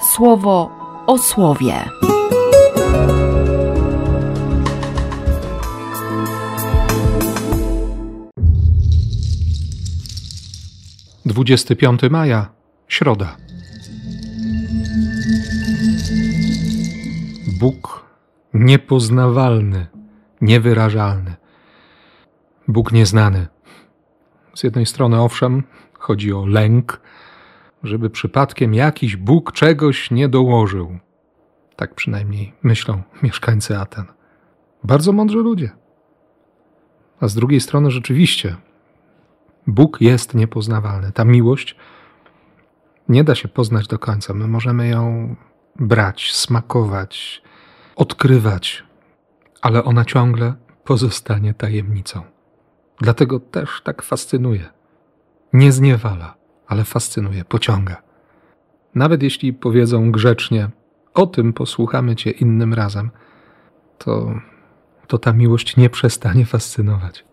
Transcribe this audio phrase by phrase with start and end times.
[0.00, 0.70] słowo
[1.06, 1.74] o słowie.
[11.24, 12.48] Dwudziesty piąty maja,
[12.88, 13.36] środa.
[17.60, 18.04] Bóg
[18.54, 19.86] niepoznawalny,
[20.40, 21.34] niewyrażalny.
[22.68, 23.46] Bóg nieznany.
[24.54, 25.62] Z jednej strony, owszem,
[25.98, 27.00] chodzi o lęk,
[27.82, 30.98] żeby przypadkiem jakiś Bóg czegoś nie dołożył.
[31.76, 34.04] Tak przynajmniej myślą mieszkańcy Aten.
[34.84, 35.70] Bardzo mądrzy ludzie.
[37.20, 38.56] A z drugiej strony, rzeczywiście,
[39.66, 41.12] Bóg jest niepoznawalny.
[41.12, 41.76] Ta miłość
[43.08, 44.34] nie da się poznać do końca.
[44.34, 45.36] My możemy ją
[45.76, 47.42] brać, smakować,
[47.96, 48.84] odkrywać,
[49.62, 50.54] ale ona ciągle
[50.84, 52.22] pozostanie tajemnicą.
[52.98, 54.68] Dlatego też tak fascynuje.
[55.52, 56.34] Nie zniewala,
[56.70, 58.02] ale fascynuje, pociąga.
[58.94, 60.68] Nawet jeśli powiedzą grzecznie,
[61.14, 63.10] o tym posłuchamy Cię innym razem,
[63.98, 64.34] to,
[65.06, 67.24] to ta miłość nie przestanie fascynować.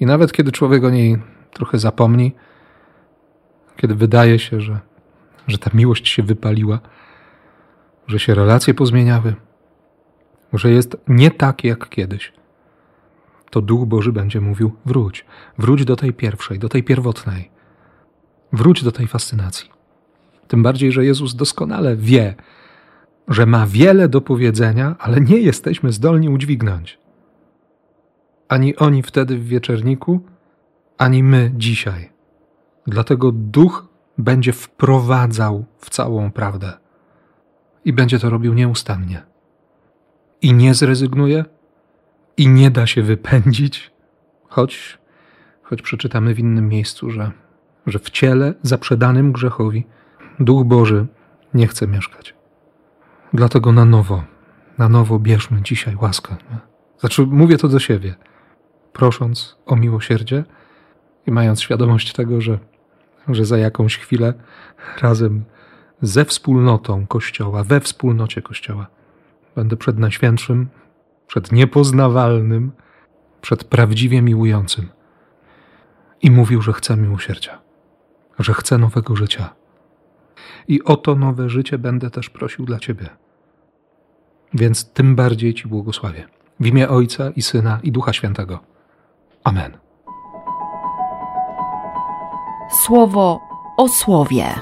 [0.00, 1.22] I nawet kiedy człowiek o niej
[1.52, 2.32] trochę zapomni,
[3.76, 4.80] kiedy wydaje się, że,
[5.46, 6.78] że ta miłość się wypaliła,
[8.06, 9.34] że się relacje pozmieniały,
[10.52, 12.32] że jest nie tak jak kiedyś,
[13.50, 15.26] to Duch Boży będzie mówił: wróć,
[15.58, 17.54] wróć do tej pierwszej, do tej pierwotnej,
[18.54, 19.70] wróć do tej fascynacji.
[20.48, 22.34] Tym bardziej, że Jezus doskonale wie,
[23.28, 26.98] że ma wiele do powiedzenia, ale nie jesteśmy zdolni udźwignąć.
[28.48, 30.20] Ani oni wtedy w wieczerniku,
[30.98, 32.12] ani my dzisiaj.
[32.86, 33.88] Dlatego Duch
[34.18, 36.72] będzie wprowadzał w całą prawdę
[37.84, 39.22] i będzie to robił nieustannie.
[40.42, 41.44] I nie zrezygnuje,
[42.36, 43.90] i nie da się wypędzić,
[44.48, 44.98] choć,
[45.62, 47.30] choć przeczytamy w innym miejscu, że,
[47.86, 49.86] że w ciele zaprzedanym grzechowi
[50.40, 51.06] Duch Boży
[51.54, 52.34] nie chce mieszkać.
[53.32, 54.24] Dlatego na nowo,
[54.78, 56.36] na nowo bierzmy dzisiaj łaskę.
[56.98, 58.14] Znaczy, mówię to do siebie,
[58.92, 60.44] prosząc o miłosierdzie
[61.26, 62.58] i mając świadomość tego, że,
[63.28, 64.34] że za jakąś chwilę
[65.02, 65.44] razem
[66.02, 68.86] ze wspólnotą Kościoła, we wspólnocie Kościoła,
[69.56, 70.68] będę przed Najświętszym,
[71.26, 72.72] przed niepoznawalnym,
[73.40, 74.88] przed prawdziwie miłującym.
[76.22, 77.58] I mówił, że chce miłosierdzia,
[78.38, 79.54] że chce nowego życia.
[80.68, 83.08] I o to nowe życie będę też prosił dla Ciebie.
[84.54, 86.26] Więc tym bardziej Ci błogosławię.
[86.60, 88.58] W imię Ojca i Syna i Ducha Świętego.
[89.44, 89.76] Amen.
[92.84, 93.40] Słowo
[93.76, 94.54] o słowie.